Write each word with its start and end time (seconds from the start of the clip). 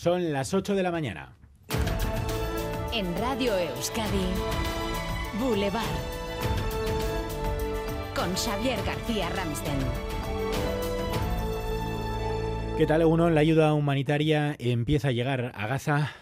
Son 0.00 0.32
las 0.32 0.54
8 0.54 0.76
de 0.76 0.84
la 0.84 0.92
mañana. 0.92 1.32
En 2.92 3.18
Radio 3.18 3.58
Euskadi, 3.58 4.28
Boulevard. 5.40 5.82
Con 8.14 8.32
Xavier 8.36 8.78
García 8.86 9.28
Ramsten. 9.30 9.74
¿Qué 12.76 12.86
tal, 12.86 13.06
uno? 13.06 13.28
La 13.28 13.40
ayuda 13.40 13.74
humanitaria 13.74 14.54
empieza 14.60 15.08
a 15.08 15.10
llegar 15.10 15.50
a 15.52 15.66
Gaza 15.66 16.12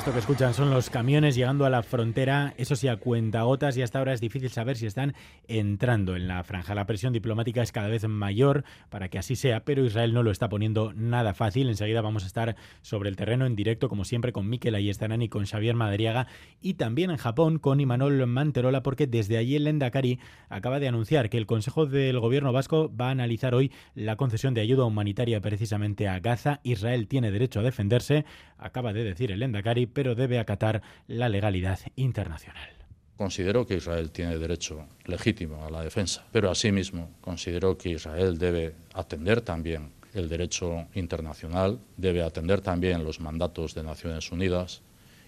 Esto 0.00 0.14
que 0.14 0.20
escuchan 0.20 0.54
son 0.54 0.70
los 0.70 0.88
camiones 0.88 1.34
llegando 1.34 1.66
a 1.66 1.68
la 1.68 1.82
frontera, 1.82 2.54
eso 2.56 2.74
sí, 2.74 2.88
a 2.88 2.96
cuentagotas 2.96 3.76
y 3.76 3.82
hasta 3.82 3.98
ahora 3.98 4.14
es 4.14 4.20
difícil 4.22 4.48
saber 4.48 4.78
si 4.78 4.86
están 4.86 5.12
entrando 5.46 6.16
en 6.16 6.26
la 6.26 6.42
franja. 6.42 6.74
La 6.74 6.86
presión 6.86 7.12
diplomática 7.12 7.60
es 7.60 7.70
cada 7.70 7.88
vez 7.88 8.08
mayor 8.08 8.64
para 8.88 9.10
que 9.10 9.18
así 9.18 9.36
sea, 9.36 9.62
pero 9.62 9.84
Israel 9.84 10.14
no 10.14 10.22
lo 10.22 10.30
está 10.30 10.48
poniendo 10.48 10.94
nada 10.94 11.34
fácil. 11.34 11.68
Enseguida 11.68 12.00
vamos 12.00 12.24
a 12.24 12.28
estar 12.28 12.56
sobre 12.80 13.10
el 13.10 13.16
terreno 13.16 13.44
en 13.44 13.54
directo, 13.54 13.90
como 13.90 14.06
siempre, 14.06 14.32
con 14.32 14.48
Mikel 14.48 14.74
Ayestarán 14.74 15.20
y 15.20 15.28
con 15.28 15.44
Xavier 15.44 15.74
Madriaga 15.74 16.28
y 16.62 16.74
también 16.74 17.10
en 17.10 17.18
Japón 17.18 17.58
con 17.58 17.78
Imanol 17.78 18.26
Manterola, 18.26 18.82
porque 18.82 19.06
desde 19.06 19.36
allí 19.36 19.56
el 19.56 19.64
Lendakari 19.64 20.18
acaba 20.48 20.80
de 20.80 20.88
anunciar 20.88 21.28
que 21.28 21.36
el 21.36 21.44
Consejo 21.44 21.84
del 21.84 22.20
Gobierno 22.20 22.54
vasco 22.54 22.90
va 22.96 23.08
a 23.08 23.10
analizar 23.10 23.54
hoy 23.54 23.70
la 23.94 24.16
concesión 24.16 24.54
de 24.54 24.62
ayuda 24.62 24.86
humanitaria 24.86 25.42
precisamente 25.42 26.08
a 26.08 26.20
Gaza. 26.20 26.60
Israel 26.62 27.06
tiene 27.06 27.30
derecho 27.30 27.60
a 27.60 27.64
defenderse, 27.64 28.24
acaba 28.56 28.94
de 28.94 29.04
decir 29.04 29.30
el 29.30 29.40
Lendakari, 29.40 29.89
pero 29.92 30.14
debe 30.14 30.38
acatar 30.38 30.82
la 31.06 31.28
legalidad 31.28 31.78
internacional. 31.96 32.68
Considero 33.16 33.66
que 33.66 33.76
Israel 33.76 34.10
tiene 34.10 34.38
derecho 34.38 34.86
legítimo 35.04 35.66
a 35.66 35.70
la 35.70 35.82
defensa, 35.82 36.24
pero 36.32 36.50
asimismo 36.50 37.10
considero 37.20 37.76
que 37.76 37.90
Israel 37.90 38.38
debe 38.38 38.74
atender 38.94 39.42
también 39.42 39.90
el 40.14 40.28
derecho 40.28 40.86
internacional, 40.94 41.78
debe 41.96 42.22
atender 42.22 42.62
también 42.62 43.04
los 43.04 43.20
mandatos 43.20 43.74
de 43.74 43.82
Naciones 43.82 44.32
Unidas 44.32 44.82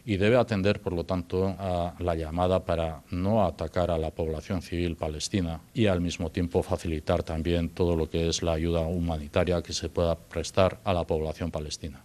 y 0.04 0.16
debe 0.16 0.36
atender, 0.36 0.80
por 0.80 0.94
lo 0.94 1.04
tanto, 1.04 1.54
a 1.58 1.94
la 1.98 2.14
llamada 2.14 2.64
para 2.64 3.02
no 3.10 3.44
atacar 3.44 3.90
a 3.90 3.98
la 3.98 4.10
población 4.10 4.62
civil 4.62 4.96
palestina 4.96 5.60
y 5.74 5.86
al 5.86 6.00
mismo 6.00 6.30
tiempo 6.30 6.62
facilitar 6.62 7.22
también 7.22 7.68
todo 7.68 7.94
lo 7.94 8.10
que 8.10 8.28
es 8.28 8.42
la 8.42 8.52
ayuda 8.52 8.80
humanitaria 8.80 9.62
que 9.62 9.72
se 9.72 9.88
pueda 9.88 10.16
prestar 10.16 10.80
a 10.84 10.92
la 10.92 11.04
población 11.04 11.50
palestina. 11.50 12.02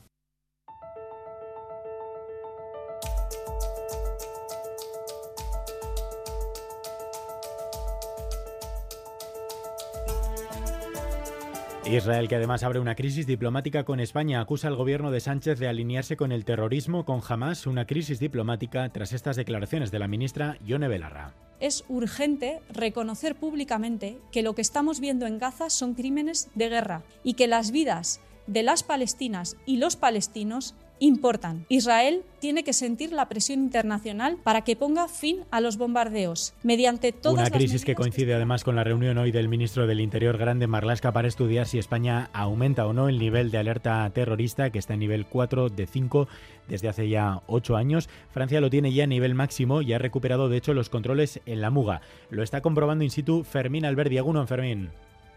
Israel, 11.95 12.27
que 12.27 12.35
además 12.35 12.63
abre 12.63 12.79
una 12.79 12.95
crisis 12.95 13.25
diplomática 13.25 13.83
con 13.83 13.99
España, 13.99 14.41
acusa 14.41 14.67
al 14.67 14.75
gobierno 14.75 15.11
de 15.11 15.19
Sánchez 15.19 15.59
de 15.59 15.67
alinearse 15.67 16.17
con 16.17 16.31
el 16.31 16.43
terrorismo, 16.43 17.05
con 17.05 17.21
Hamas, 17.27 17.65
una 17.65 17.85
crisis 17.85 18.19
diplomática 18.19 18.89
tras 18.89 19.13
estas 19.13 19.35
declaraciones 19.35 19.91
de 19.91 19.99
la 19.99 20.07
ministra 20.07 20.57
Yone 20.65 20.87
Belarra. 20.87 21.33
Es 21.59 21.85
urgente 21.87 22.59
reconocer 22.69 23.35
públicamente 23.35 24.19
que 24.31 24.43
lo 24.43 24.53
que 24.53 24.61
estamos 24.61 24.99
viendo 24.99 25.25
en 25.25 25.39
Gaza 25.39 25.69
son 25.69 25.93
crímenes 25.93 26.49
de 26.55 26.69
guerra 26.69 27.03
y 27.23 27.33
que 27.33 27.47
las 27.47 27.71
vidas 27.71 28.21
de 28.47 28.63
las 28.63 28.83
palestinas 28.83 29.57
y 29.65 29.77
los 29.77 29.95
palestinos 29.95 30.75
importan. 30.99 31.65
Israel 31.69 32.23
tiene 32.39 32.63
que 32.63 32.73
sentir 32.73 33.11
la 33.11 33.27
presión 33.27 33.59
internacional 33.59 34.37
para 34.43 34.61
que 34.61 34.75
ponga 34.75 35.07
fin 35.07 35.39
a 35.51 35.61
los 35.61 35.77
bombardeos 35.77 36.53
mediante 36.63 37.11
todas 37.11 37.49
Una 37.49 37.57
crisis 37.57 37.83
que 37.83 37.95
coincide 37.95 38.33
además 38.33 38.63
con 38.63 38.75
la 38.75 38.83
reunión 38.83 39.17
hoy 39.17 39.31
del 39.31 39.49
ministro 39.49 39.87
del 39.87 40.01
Interior 40.01 40.37
Grande 40.37 40.67
Marlaska 40.67 41.11
para 41.11 41.27
estudiar 41.27 41.67
si 41.67 41.79
España 41.79 42.29
aumenta 42.33 42.85
o 42.85 42.93
no 42.93 43.09
el 43.09 43.19
nivel 43.19 43.51
de 43.51 43.57
alerta 43.57 44.09
terrorista 44.11 44.69
que 44.69 44.79
está 44.79 44.93
en 44.93 44.99
nivel 44.99 45.25
4 45.25 45.69
de 45.69 45.87
5 45.87 46.27
desde 46.67 46.89
hace 46.89 47.09
ya 47.09 47.41
8 47.47 47.75
años. 47.75 48.09
Francia 48.31 48.61
lo 48.61 48.69
tiene 48.69 48.93
ya 48.93 49.05
a 49.05 49.07
nivel 49.07 49.35
máximo 49.35 49.81
y 49.81 49.93
ha 49.93 49.99
recuperado 49.99 50.49
de 50.49 50.57
hecho 50.57 50.73
los 50.73 50.89
controles 50.89 51.41
en 51.45 51.61
la 51.61 51.69
Muga. 51.69 52.01
Lo 52.29 52.43
está 52.43 52.61
comprobando 52.61 53.03
in 53.03 53.11
situ 53.11 53.43
Fermín 53.43 53.85
Alberdi. 53.85 54.17
en 54.17 54.47
Fermín. 54.47 54.89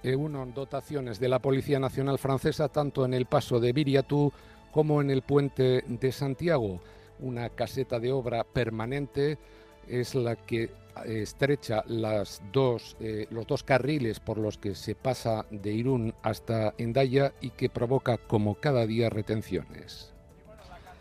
Uno 0.03 0.47
dotaciones 0.47 1.21
de 1.21 1.29
la 1.29 1.41
Policía 1.41 1.79
Nacional 1.79 2.19
Francesa 2.19 2.69
tanto 2.69 3.05
en 3.05 3.13
el 3.13 3.27
paso 3.27 3.61
de 3.61 3.73
Viriatú 3.73 4.33
como 4.73 5.01
en 5.01 5.11
el 5.11 5.23
puente 5.23 5.85
de 5.87 6.13
Santiago. 6.13 6.81
Una 7.19 7.51
caseta 7.51 7.99
de 7.99 8.13
obra 8.13 8.45
permanente 8.45 9.39
es 9.87 10.15
la 10.15 10.37
que 10.37 10.71
estrecha 11.07 11.83
las 11.87 12.43
dos, 12.53 12.97
eh, 13.01 13.27
los 13.31 13.47
dos 13.47 13.63
carriles 13.63 14.21
por 14.21 14.39
los 14.39 14.59
que 14.59 14.75
se 14.75 14.95
pasa 14.95 15.47
de 15.51 15.73
Irún 15.73 16.15
hasta 16.23 16.75
Endaya 16.79 17.33
y 17.41 17.51
que 17.51 17.71
provoca 17.71 18.19
como 18.19 18.57
cada 18.57 18.87
día 18.87 19.11
retenciones. 19.11 20.13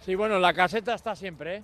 Sí, 0.05 0.15
bueno, 0.15 0.39
la 0.39 0.53
caseta 0.53 0.93
está 0.93 1.15
siempre, 1.15 1.57
¿eh? 1.57 1.63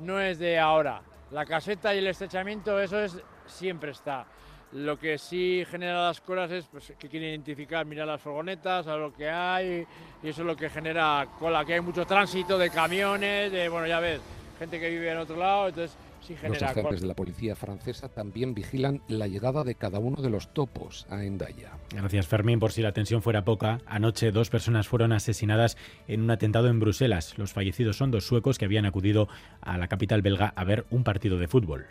no 0.00 0.20
es 0.20 0.38
de 0.38 0.58
ahora. 0.58 1.02
La 1.30 1.44
caseta 1.46 1.94
y 1.94 1.98
el 1.98 2.06
estrechamiento, 2.06 2.80
eso 2.80 3.00
es 3.00 3.16
siempre 3.46 3.90
está. 3.90 4.26
Lo 4.74 4.98
que 4.98 5.18
sí 5.18 5.64
genera 5.70 6.08
las 6.08 6.20
colas 6.20 6.50
es 6.50 6.64
pues, 6.64 6.92
que 6.98 7.08
quieren 7.08 7.28
identificar, 7.28 7.86
mirar 7.86 8.08
las 8.08 8.20
furgonetas, 8.20 8.88
a 8.88 8.96
lo 8.96 9.14
que 9.14 9.30
hay, 9.30 9.86
y 10.20 10.28
eso 10.28 10.40
es 10.40 10.46
lo 10.46 10.56
que 10.56 10.68
genera 10.68 11.28
cola, 11.38 11.64
que 11.64 11.74
hay 11.74 11.80
mucho 11.80 12.04
tránsito 12.04 12.58
de 12.58 12.70
camiones, 12.70 13.52
de, 13.52 13.68
bueno, 13.68 13.86
ya 13.86 14.00
ves, 14.00 14.20
gente 14.58 14.80
que 14.80 14.90
vive 14.90 15.12
en 15.12 15.18
otro 15.18 15.36
lado, 15.36 15.68
entonces 15.68 15.96
sí 16.26 16.34
genera 16.34 16.58
Los 16.60 16.70
agentes 16.70 17.02
de 17.02 17.06
la 17.06 17.14
policía 17.14 17.54
francesa 17.54 18.08
también 18.08 18.52
vigilan 18.52 19.00
la 19.06 19.28
llegada 19.28 19.62
de 19.62 19.76
cada 19.76 20.00
uno 20.00 20.20
de 20.20 20.30
los 20.30 20.52
topos 20.52 21.06
a 21.08 21.22
Endaya. 21.22 21.70
Gracias, 21.90 22.26
Fermín. 22.26 22.58
Por 22.58 22.72
si 22.72 22.82
la 22.82 22.90
tensión 22.90 23.22
fuera 23.22 23.44
poca, 23.44 23.78
anoche 23.86 24.32
dos 24.32 24.50
personas 24.50 24.88
fueron 24.88 25.12
asesinadas 25.12 25.76
en 26.08 26.22
un 26.22 26.32
atentado 26.32 26.66
en 26.66 26.80
Bruselas. 26.80 27.38
Los 27.38 27.52
fallecidos 27.52 27.96
son 27.96 28.10
dos 28.10 28.26
suecos 28.26 28.58
que 28.58 28.64
habían 28.64 28.86
acudido 28.86 29.28
a 29.60 29.78
la 29.78 29.86
capital 29.86 30.20
belga 30.20 30.52
a 30.56 30.64
ver 30.64 30.84
un 30.90 31.04
partido 31.04 31.38
de 31.38 31.46
fútbol. 31.46 31.86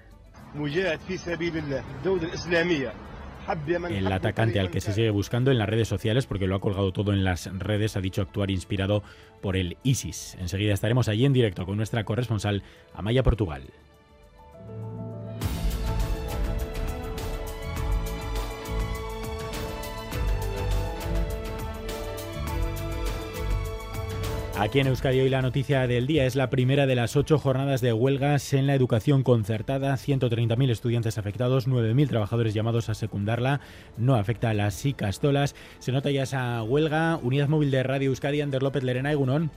El 3.90 4.12
atacante 4.12 4.60
al 4.60 4.70
que 4.70 4.82
se 4.82 4.94
sigue 4.94 5.10
buscando 5.10 5.52
en 5.52 5.58
las 5.58 5.68
redes 5.68 5.88
sociales, 5.88 6.26
porque 6.26 6.48
lo 6.48 6.56
ha 6.56 6.62
colgado 6.62 6.92
todo 6.94 7.12
en 7.12 7.24
las 7.24 7.50
redes, 7.58 7.98
ha 7.98 8.02
dicho 8.02 8.22
actuar 8.22 8.52
inspirado 8.52 9.04
por 9.42 9.58
el 9.58 9.78
ISIS. 9.84 10.38
Enseguida 10.40 10.74
estaremos 10.74 11.10
allí 11.10 11.26
en 11.26 11.34
directo 11.34 11.66
con 11.66 11.78
nuestra 11.78 12.04
corresponsal 12.06 12.64
Amaya 12.94 13.24
Portugal. 13.24 13.64
Aquí 24.56 24.80
en 24.80 24.86
Euskadi 24.86 25.20
hoy 25.20 25.30
la 25.30 25.42
noticia 25.42 25.88
del 25.88 26.06
día 26.06 26.26
es 26.26 26.36
la 26.36 26.52
primera 26.52 26.86
de 26.86 26.94
las 26.94 27.16
ocho 27.16 27.40
jornadas 27.40 27.82
de 27.82 27.92
huelgas 27.92 28.54
en 28.54 28.68
la 28.68 28.76
educación 28.76 29.24
concertada. 29.24 29.96
130.000 29.96 30.70
estudiantes 30.70 31.18
afectados, 31.18 31.68
9.000 31.68 32.08
trabajadores 32.08 32.54
llamados 32.54 32.88
a 32.88 32.94
secundarla. 32.94 33.62
No 33.98 34.14
afecta 34.14 34.52
a 34.52 34.54
las 34.54 34.86
ICASTOLAS. 34.86 35.56
Se 35.80 35.92
nota 35.92 36.12
ya 36.12 36.24
esa 36.24 36.62
huelga. 36.62 37.18
Unidad 37.24 37.50
móvil 37.50 37.72
de 37.72 37.82
Radio 37.82 38.10
Euskadi, 38.10 38.42
Ander 38.42 38.62
López 38.62 38.84
Lerena 38.84 39.12
y 39.12 39.16
Gunón. 39.16 39.50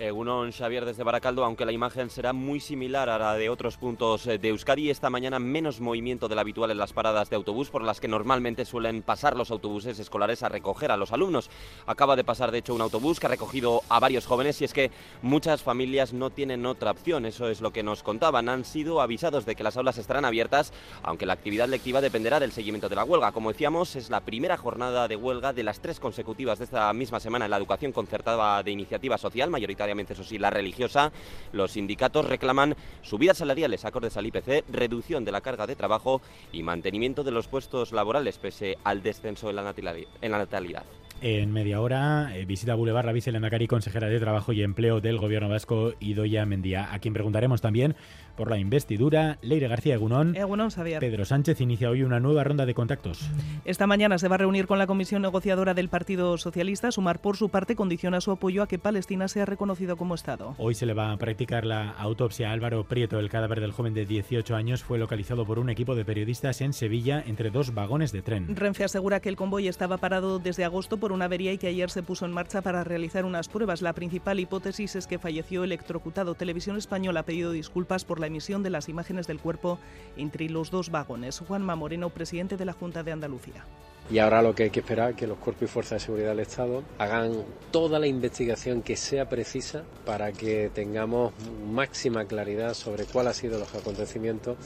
Egunon 0.00 0.50
Xavier 0.50 0.86
desde 0.86 1.04
Baracaldo, 1.04 1.44
aunque 1.44 1.66
la 1.66 1.72
imagen 1.72 2.08
será 2.08 2.32
muy 2.32 2.58
similar 2.58 3.10
a 3.10 3.18
la 3.18 3.34
de 3.34 3.50
otros 3.50 3.76
puntos 3.76 4.26
eh, 4.26 4.38
de 4.38 4.48
Euskadi, 4.48 4.88
esta 4.88 5.10
mañana 5.10 5.38
menos 5.38 5.78
movimiento 5.78 6.26
del 6.26 6.38
habitual 6.38 6.70
en 6.70 6.78
las 6.78 6.94
paradas 6.94 7.28
de 7.28 7.36
autobús 7.36 7.68
por 7.68 7.82
las 7.82 8.00
que 8.00 8.08
normalmente 8.08 8.64
suelen 8.64 9.02
pasar 9.02 9.36
los 9.36 9.50
autobuses 9.50 9.98
escolares 9.98 10.42
a 10.42 10.48
recoger 10.48 10.90
a 10.90 10.96
los 10.96 11.12
alumnos. 11.12 11.50
Acaba 11.84 12.16
de 12.16 12.24
pasar 12.24 12.50
de 12.50 12.58
hecho 12.58 12.74
un 12.74 12.80
autobús 12.80 13.20
que 13.20 13.26
ha 13.26 13.28
recogido 13.28 13.82
a 13.90 14.00
varios 14.00 14.24
jóvenes 14.24 14.62
y 14.62 14.64
es 14.64 14.72
que 14.72 14.90
muchas 15.20 15.62
familias 15.62 16.14
no 16.14 16.30
tienen 16.30 16.64
otra 16.64 16.92
opción, 16.92 17.26
eso 17.26 17.50
es 17.50 17.60
lo 17.60 17.70
que 17.70 17.82
nos 17.82 18.02
contaban. 18.02 18.48
Han 18.48 18.64
sido 18.64 19.02
avisados 19.02 19.44
de 19.44 19.54
que 19.54 19.64
las 19.64 19.76
aulas 19.76 19.98
estarán 19.98 20.24
abiertas, 20.24 20.72
aunque 21.02 21.26
la 21.26 21.34
actividad 21.34 21.68
lectiva 21.68 22.00
dependerá 22.00 22.40
del 22.40 22.52
seguimiento 22.52 22.88
de 22.88 22.96
la 22.96 23.04
huelga. 23.04 23.32
Como 23.32 23.52
decíamos, 23.52 23.94
es 23.96 24.08
la 24.08 24.20
primera 24.20 24.56
jornada 24.56 25.08
de 25.08 25.16
huelga 25.16 25.52
de 25.52 25.62
las 25.62 25.80
tres 25.80 26.00
consecutivas 26.00 26.58
de 26.58 26.64
esta 26.64 26.90
misma 26.94 27.20
semana 27.20 27.44
en 27.44 27.50
la 27.50 27.58
educación 27.58 27.92
concertada 27.92 28.62
de 28.62 28.70
iniciativa 28.70 29.18
social, 29.18 29.50
mayoritaria 29.50 29.89
eso 29.98 30.24
sí, 30.24 30.38
la 30.38 30.50
religiosa, 30.50 31.12
los 31.52 31.72
sindicatos 31.72 32.26
reclaman 32.26 32.76
subidas 33.02 33.38
salariales 33.38 33.84
acordes 33.84 34.16
al 34.16 34.26
IPC, 34.26 34.64
reducción 34.70 35.24
de 35.24 35.32
la 35.32 35.40
carga 35.40 35.66
de 35.66 35.76
trabajo 35.76 36.20
y 36.52 36.62
mantenimiento 36.62 37.24
de 37.24 37.32
los 37.32 37.48
puestos 37.48 37.92
laborales 37.92 38.38
pese 38.38 38.78
al 38.84 39.02
descenso 39.02 39.50
en 39.50 39.56
la 39.56 40.38
natalidad. 40.38 40.84
En 41.22 41.52
media 41.52 41.82
hora, 41.82 42.34
eh, 42.34 42.46
visita 42.46 42.74
Boulevard 42.74 43.04
la 43.04 43.12
vicelendacari 43.12 43.66
consejera 43.66 44.08
de 44.08 44.18
Trabajo 44.18 44.54
y 44.54 44.62
Empleo 44.62 45.02
del 45.02 45.18
Gobierno 45.18 45.50
Vasco, 45.50 45.92
Idoya 46.00 46.46
Mendía, 46.46 46.94
a 46.94 46.98
quien 46.98 47.12
preguntaremos 47.12 47.60
también 47.60 47.94
por 48.36 48.48
la 48.48 48.56
investidura. 48.56 49.36
Leire 49.42 49.68
García 49.68 49.96
Egunón. 49.96 50.34
Egunón, 50.34 50.70
Xavier. 50.70 50.98
Pedro 51.00 51.26
Sánchez 51.26 51.60
inicia 51.60 51.90
hoy 51.90 52.04
una 52.04 52.20
nueva 52.20 52.42
ronda 52.42 52.64
de 52.64 52.72
contactos. 52.72 53.28
Esta 53.66 53.86
mañana 53.86 54.16
se 54.16 54.28
va 54.28 54.36
a 54.36 54.38
reunir 54.38 54.66
con 54.66 54.78
la 54.78 54.86
comisión 54.86 55.20
negociadora 55.20 55.74
del 55.74 55.90
Partido 55.90 56.38
Socialista. 56.38 56.90
Sumar, 56.90 57.20
por 57.20 57.36
su 57.36 57.50
parte, 57.50 57.76
condiciona 57.76 58.22
su 58.22 58.30
apoyo 58.30 58.62
a 58.62 58.66
que 58.66 58.78
Palestina 58.78 59.28
sea 59.28 59.44
reconocido 59.44 59.98
como 59.98 60.14
Estado. 60.14 60.54
Hoy 60.56 60.74
se 60.74 60.86
le 60.86 60.94
va 60.94 61.12
a 61.12 61.18
practicar 61.18 61.66
la 61.66 61.90
autopsia 61.90 62.48
a 62.48 62.52
Álvaro 62.52 62.84
Prieto. 62.84 63.18
El 63.18 63.28
cadáver 63.28 63.60
del 63.60 63.72
joven 63.72 63.92
de 63.92 64.06
18 64.06 64.56
años 64.56 64.82
fue 64.82 64.98
localizado 64.98 65.44
por 65.44 65.58
un 65.58 65.68
equipo 65.68 65.94
de 65.94 66.06
periodistas 66.06 66.62
en 66.62 66.72
Sevilla 66.72 67.22
entre 67.26 67.50
dos 67.50 67.74
vagones 67.74 68.10
de 68.10 68.22
tren. 68.22 68.56
Renfe 68.56 68.84
asegura 68.84 69.20
que 69.20 69.28
el 69.28 69.36
convoy 69.36 69.68
estaba 69.68 69.98
parado 69.98 70.38
desde 70.38 70.64
agosto 70.64 70.96
por 70.96 71.09
una 71.12 71.26
avería 71.26 71.52
y 71.52 71.58
que 71.58 71.66
ayer 71.66 71.90
se 71.90 72.02
puso 72.02 72.24
en 72.24 72.32
marcha 72.32 72.62
para 72.62 72.84
realizar 72.84 73.24
unas 73.24 73.48
pruebas. 73.48 73.82
La 73.82 73.92
principal 73.92 74.40
hipótesis 74.40 74.96
es 74.96 75.06
que 75.06 75.18
falleció 75.18 75.64
electrocutado. 75.64 76.34
Televisión 76.34 76.76
Española 76.76 77.20
ha 77.20 77.24
pedido 77.24 77.52
disculpas 77.52 78.04
por 78.04 78.20
la 78.20 78.26
emisión 78.26 78.62
de 78.62 78.70
las 78.70 78.88
imágenes 78.88 79.26
del 79.26 79.40
cuerpo 79.40 79.78
entre 80.16 80.48
los 80.48 80.70
dos 80.70 80.90
vagones. 80.90 81.40
Juanma 81.40 81.76
Moreno, 81.76 82.10
presidente 82.10 82.56
de 82.56 82.64
la 82.64 82.72
Junta 82.72 83.02
de 83.02 83.12
Andalucía. 83.12 83.64
Y 84.10 84.18
ahora 84.18 84.42
lo 84.42 84.54
que 84.54 84.64
hay 84.64 84.70
que 84.70 84.80
esperar 84.80 85.10
es 85.10 85.16
que 85.16 85.26
los 85.26 85.38
cuerpos 85.38 85.62
y 85.62 85.66
fuerzas 85.66 86.00
de 86.00 86.06
seguridad 86.06 86.30
del 86.30 86.40
Estado 86.40 86.82
hagan 86.98 87.44
toda 87.70 88.00
la 88.00 88.08
investigación 88.08 88.82
que 88.82 88.96
sea 88.96 89.28
precisa 89.28 89.84
para 90.04 90.32
que 90.32 90.68
tengamos 90.74 91.32
máxima 91.70 92.24
claridad 92.24 92.74
sobre 92.74 93.04
cuáles 93.04 93.36
han 93.36 93.40
sido 93.40 93.58
los 93.60 93.72
acontecimientos 93.72 94.56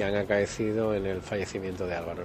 que 0.00 0.04
han 0.04 0.14
acaecido 0.14 0.94
en 0.94 1.04
el 1.04 1.20
fallecimiento 1.20 1.86
de 1.86 1.94
Álvaro. 1.94 2.22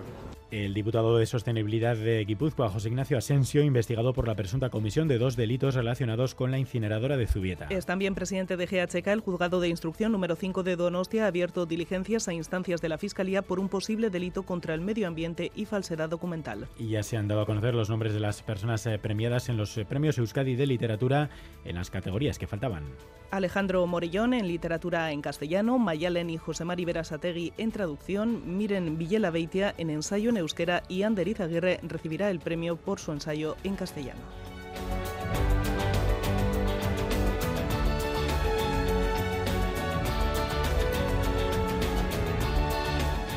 El 0.50 0.74
diputado 0.74 1.18
de 1.18 1.26
Sostenibilidad 1.26 1.98
de 1.98 2.24
Guipúzcoa, 2.24 2.70
José 2.70 2.88
Ignacio 2.88 3.18
Asensio, 3.18 3.64
investigado 3.64 4.14
por 4.14 4.30
la 4.30 4.36
presunta 4.36 4.70
comisión 4.70 5.10
de 5.10 5.18
dos 5.18 5.36
delitos 5.36 5.76
relacionados 5.76 6.36
con 6.36 6.52
la 6.52 6.58
incineradora 6.58 7.18
de 7.18 7.28
Zubieta. 7.28 7.68
Es 7.70 7.86
también 7.86 8.16
presidente 8.16 8.56
de 8.56 8.66
GHK. 8.66 9.08
El 9.08 9.20
juzgado 9.20 9.60
de 9.60 9.68
instrucción 9.68 10.14
número 10.14 10.38
5 10.38 10.64
de 10.64 10.78
Donostia 10.78 11.26
ha 11.26 11.28
abierto 11.28 11.66
diligencias 11.66 12.30
a 12.30 12.34
instancias 12.34 12.80
de 12.80 12.88
la 12.88 12.98
Fiscalía 12.98 13.42
por 13.42 13.60
un 13.60 13.68
posible 13.68 14.10
delito 14.10 14.44
contra 14.44 14.74
el 14.74 14.80
medio 14.80 15.10
ambiente 15.10 15.52
y 15.54 15.66
falsedad 15.66 16.08
documental. 16.08 16.70
Y 16.80 16.92
ya 16.92 17.04
se 17.04 17.18
han 17.18 17.28
dado 17.28 17.42
a 17.42 17.46
conocer 17.46 17.74
los 17.74 17.90
nombres 17.90 18.14
de 18.14 18.22
las 18.22 18.42
personas 18.42 18.86
eh, 18.86 18.98
premiadas 18.98 19.50
en 19.50 19.58
los 19.58 19.78
eh, 19.78 19.84
premios 19.84 20.18
Euskadi 20.18 20.56
de 20.56 20.68
Literatura 20.68 21.30
en 21.66 21.76
las 21.76 21.90
categorías 21.90 22.40
que 22.40 22.48
faltaban. 22.48 22.84
Alejandro 23.32 23.86
Morillón 23.86 24.34
en 24.34 24.48
literatura 24.48 25.12
en 25.12 25.22
castellano, 25.22 25.78
Mayalen 25.78 26.30
y 26.30 26.38
José 26.38 26.64
Mari 26.64 26.86
Berasategui 26.86 27.52
en 27.58 27.65
traducción, 27.72 28.58
Miren 28.58 28.98
Villela 28.98 29.30
Beitia 29.30 29.74
en 29.78 29.90
ensayo 29.90 30.30
en 30.30 30.38
euskera 30.38 30.84
y 30.88 31.04
Ander 31.04 31.28
Izaguirre 31.28 31.80
recibirá 31.84 32.30
el 32.30 32.40
premio 32.40 32.76
por 32.76 33.00
su 33.00 33.12
ensayo 33.12 33.56
en 33.64 33.76
castellano. 33.76 34.22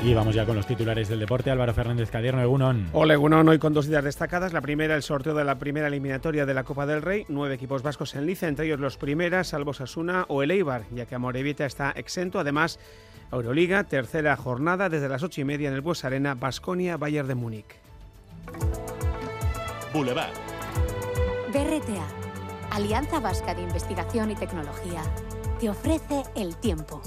Y 0.04 0.14
vamos 0.14 0.32
ya 0.32 0.46
con 0.46 0.54
los 0.54 0.66
titulares 0.66 1.08
del 1.08 1.18
deporte. 1.18 1.50
Álvaro 1.50 1.74
Fernández 1.74 2.08
Cadierno, 2.08 2.40
Egunon. 2.40 2.88
Hola, 2.92 3.14
Egunon. 3.14 3.48
Hoy 3.48 3.58
con 3.58 3.74
dos 3.74 3.88
ideas 3.88 4.04
destacadas. 4.04 4.52
La 4.52 4.60
primera, 4.60 4.94
el 4.94 5.02
sorteo 5.02 5.34
de 5.34 5.44
la 5.44 5.58
primera 5.58 5.88
eliminatoria 5.88 6.46
de 6.46 6.54
la 6.54 6.62
Copa 6.62 6.86
del 6.86 7.02
Rey. 7.02 7.24
Nueve 7.28 7.56
equipos 7.56 7.82
vascos 7.82 8.14
en 8.14 8.24
liza, 8.24 8.46
entre 8.46 8.66
ellos 8.66 8.78
los 8.78 8.96
primeras, 8.96 9.48
salvo 9.48 9.74
Sasuna 9.74 10.24
o 10.28 10.44
el 10.44 10.52
Eibar, 10.52 10.84
ya 10.92 11.06
que 11.06 11.16
Amorebieta 11.16 11.66
está 11.66 11.90
exento. 11.90 12.38
Además, 12.38 12.78
Euroliga, 13.30 13.84
tercera 13.84 14.36
jornada 14.36 14.88
desde 14.88 15.08
las 15.08 15.22
ocho 15.22 15.40
y 15.40 15.44
media 15.44 15.68
en 15.68 15.74
el 15.74 15.80
Bues 15.82 16.04
Arena, 16.04 16.34
Basconia, 16.34 16.96
Bayern 16.96 17.28
de 17.28 17.34
Múnich. 17.34 17.76
Boulevard. 19.92 20.32
BRTA, 21.52 22.06
Alianza 22.70 23.20
Vasca 23.20 23.54
de 23.54 23.62
Investigación 23.62 24.30
y 24.30 24.34
Tecnología, 24.34 25.02
te 25.60 25.68
ofrece 25.68 26.22
el 26.36 26.56
tiempo. 26.56 27.02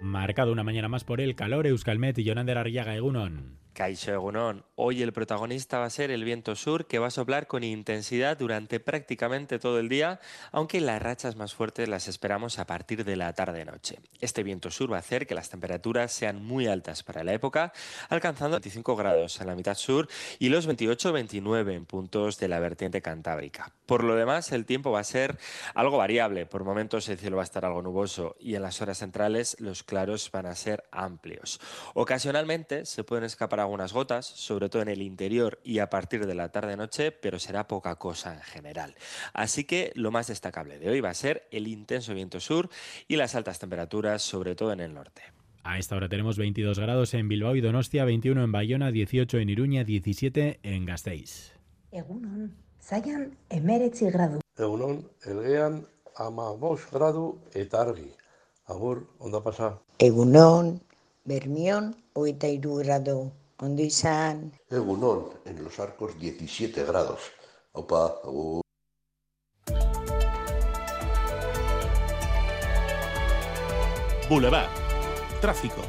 Marcado 0.00 0.52
una 0.52 0.62
mañana 0.62 0.88
más 0.88 1.04
por 1.04 1.20
el 1.20 1.34
calor, 1.34 1.66
Euskalmet 1.66 2.18
y 2.18 2.24
Jonander 2.24 2.58
Arriaga 2.58 2.94
Egunon. 2.94 3.57
Caixo 3.78 4.12
Egunon. 4.12 4.64
Hoy 4.74 5.02
el 5.02 5.12
protagonista 5.12 5.78
va 5.78 5.84
a 5.84 5.90
ser 5.90 6.10
el 6.10 6.24
viento 6.24 6.56
sur 6.56 6.86
que 6.88 6.98
va 6.98 7.06
a 7.06 7.10
soplar 7.12 7.46
con 7.46 7.62
intensidad 7.62 8.36
durante 8.36 8.80
prácticamente 8.80 9.60
todo 9.60 9.78
el 9.78 9.88
día, 9.88 10.18
aunque 10.50 10.80
las 10.80 11.00
rachas 11.00 11.36
más 11.36 11.54
fuertes 11.54 11.88
las 11.88 12.08
esperamos 12.08 12.58
a 12.58 12.66
partir 12.66 13.04
de 13.04 13.14
la 13.14 13.32
tarde-noche. 13.34 14.00
Este 14.20 14.42
viento 14.42 14.72
sur 14.72 14.90
va 14.90 14.96
a 14.96 14.98
hacer 14.98 15.28
que 15.28 15.36
las 15.36 15.48
temperaturas 15.48 16.10
sean 16.10 16.44
muy 16.44 16.66
altas 16.66 17.04
para 17.04 17.22
la 17.22 17.32
época, 17.32 17.72
alcanzando 18.08 18.56
25 18.56 18.96
grados 18.96 19.40
en 19.40 19.46
la 19.46 19.54
mitad 19.54 19.76
sur 19.76 20.08
y 20.40 20.48
los 20.48 20.68
28-29 20.68 21.72
en 21.72 21.86
puntos 21.86 22.40
de 22.40 22.48
la 22.48 22.58
vertiente 22.58 23.00
cantábrica. 23.00 23.72
Por 23.86 24.02
lo 24.02 24.16
demás, 24.16 24.50
el 24.50 24.66
tiempo 24.66 24.90
va 24.90 25.00
a 25.00 25.04
ser 25.04 25.38
algo 25.74 25.98
variable. 25.98 26.46
Por 26.46 26.64
momentos 26.64 27.08
el 27.08 27.16
cielo 27.16 27.36
va 27.36 27.42
a 27.42 27.44
estar 27.44 27.64
algo 27.64 27.80
nuboso 27.82 28.34
y 28.40 28.56
en 28.56 28.62
las 28.62 28.82
horas 28.82 28.98
centrales 28.98 29.56
los 29.60 29.84
claros 29.84 30.32
van 30.32 30.46
a 30.46 30.56
ser 30.56 30.82
amplios. 30.90 31.60
Ocasionalmente 31.94 32.84
se 32.84 33.04
pueden 33.04 33.22
escapar 33.22 33.67
algunas 33.68 33.92
gotas, 33.92 34.26
sobre 34.26 34.68
todo 34.68 34.82
en 34.82 34.88
el 34.88 35.02
interior 35.02 35.60
y 35.62 35.78
a 35.78 35.90
partir 35.90 36.26
de 36.26 36.34
la 36.34 36.50
tarde-noche, 36.50 37.12
pero 37.12 37.38
será 37.38 37.68
poca 37.68 37.94
cosa 37.96 38.34
en 38.34 38.42
general. 38.42 38.94
Así 39.32 39.64
que 39.64 39.92
lo 39.94 40.10
más 40.10 40.26
destacable 40.26 40.78
de 40.78 40.90
hoy 40.90 41.00
va 41.00 41.10
a 41.10 41.14
ser 41.14 41.46
el 41.50 41.68
intenso 41.68 42.14
viento 42.14 42.40
sur 42.40 42.68
y 43.06 43.16
las 43.16 43.34
altas 43.34 43.58
temperaturas, 43.58 44.22
sobre 44.22 44.54
todo 44.54 44.72
en 44.72 44.80
el 44.80 44.94
norte. 44.94 45.22
A 45.64 45.78
esta 45.78 45.96
hora 45.96 46.08
tenemos 46.08 46.38
22 46.38 46.78
grados 46.78 47.12
en 47.14 47.28
Bilbao 47.28 47.54
y 47.54 47.60
Donostia, 47.60 48.04
21 48.04 48.42
en 48.42 48.52
Bayona, 48.52 48.90
18 48.90 49.38
en 49.38 49.50
Iruña, 49.50 49.84
17 49.84 50.60
en 50.62 50.86
Gasteiz. 50.86 51.52
Egunon, 51.92 52.56
zaian 52.80 53.36
emeretzi 53.50 54.10
gradu. 54.10 54.40
Egunon, 54.56 55.02
elgean 55.26 55.86
ama 56.16 56.52
bost 56.52 56.90
gradu 56.92 57.38
eta 57.54 57.82
argi. 57.82 58.08
Agur, 58.66 59.06
onda 59.18 59.42
pasa. 59.42 59.78
Egunon, 59.98 60.80
bermion, 61.24 61.94
oita 62.14 62.48
iru 62.48 62.80
gradu. 62.80 63.30
Ondo 63.60 63.82
izan. 63.82 64.52
Egunon, 64.70 65.30
en 65.44 65.64
los 65.64 65.80
arcos 65.80 66.16
17 66.18 66.84
grados. 66.84 67.18
Opa, 67.72 68.14
agur. 68.22 68.62
Boulevard. 74.28 74.68
Tráfico. 75.40 75.82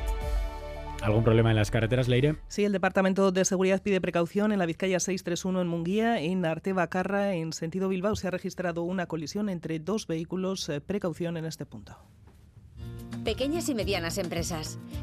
¿Algún 1.03 1.23
problema 1.23 1.51
en 1.51 1.57
las 1.57 1.69
carreteras, 1.69 2.07
Leire? 2.07 2.37
Sí, 2.47 2.65
el 2.65 2.71
Departamento 2.71 3.31
de 3.31 3.45
Seguridad 3.45 3.81
pide 3.83 4.01
precaución 4.01 4.51
en 4.51 4.59
la 4.59 4.65
Vizcaya 4.65 4.99
631 4.99 5.61
en 5.61 5.67
Munguía. 5.67 6.19
En 6.19 6.45
Artebacarra, 6.45 7.35
en 7.35 7.53
sentido 7.53 7.87
Bilbao, 7.87 8.15
se 8.15 8.27
ha 8.27 8.31
registrado 8.31 8.81
una 8.81 9.05
colisión 9.05 9.47
entre 9.47 9.79
dos 9.79 10.07
vehículos. 10.07 10.67
Eh, 10.69 10.81
Precaución 10.81 11.37
en 11.37 11.45
este 11.45 11.65
punto. 11.65 11.95
Pequeñas 13.23 13.69
y 13.69 13.75
medianas 13.75 14.17
empresas, 14.17 14.79